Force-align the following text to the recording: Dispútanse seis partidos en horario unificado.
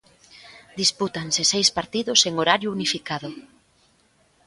Dispútanse 0.81 1.41
seis 1.53 1.69
partidos 1.77 2.19
en 2.29 2.33
horario 2.41 2.69
unificado. 2.77 3.29